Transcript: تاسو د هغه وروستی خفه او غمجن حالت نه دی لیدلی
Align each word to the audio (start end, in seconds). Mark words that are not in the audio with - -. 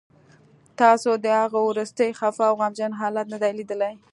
تاسو 0.79 1.09
د 1.23 1.25
هغه 1.41 1.59
وروستی 1.69 2.09
خفه 2.19 2.43
او 2.49 2.55
غمجن 2.61 2.91
حالت 2.99 3.25
نه 3.33 3.37
دی 3.41 3.51
لیدلی 3.57 3.93